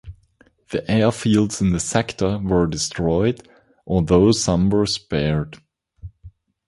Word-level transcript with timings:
The 0.71 0.79
airfields 0.89 1.61
in 1.61 1.73
the 1.73 1.79
sector 1.79 2.39
were 2.39 2.65
destroyed 2.65 3.47
although 3.85 4.31
some 4.31 4.71
were 4.71 4.87
spared. 4.87 5.61